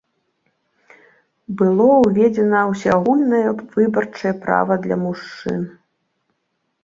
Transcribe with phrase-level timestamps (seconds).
[1.59, 3.43] Было ўведзена ўсеагульнае
[3.75, 5.61] выбарчае права для мужчын.